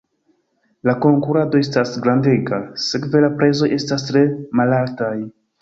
[0.89, 4.25] La konkurado estas grandega, sekve la prezoj estas tre
[4.63, 5.17] malaltaj.